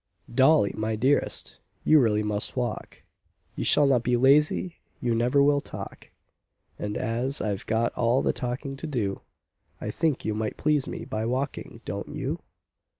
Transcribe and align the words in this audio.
"Dolly, 0.33 0.73
my 0.75 0.95
dearest, 0.95 1.59
you 1.83 1.99
really 1.99 2.23
must 2.23 2.55
walk, 2.55 3.03
You 3.55 3.63
shall 3.63 3.85
not 3.85 4.01
be 4.01 4.17
lazy, 4.17 4.77
you 4.99 5.13
never 5.13 5.43
will 5.43 5.61
talk; 5.61 6.09
And, 6.79 6.97
as 6.97 7.39
I've 7.39 7.67
got 7.67 7.93
all 7.93 8.23
the 8.23 8.33
talking 8.33 8.75
to 8.77 8.87
do, 8.87 9.21
I 9.79 9.91
think 9.91 10.25
you 10.25 10.33
might 10.33 10.57
please 10.57 10.87
me 10.87 11.05
by 11.05 11.27
walking, 11.27 11.81
don't 11.85 12.15
you? 12.15 12.41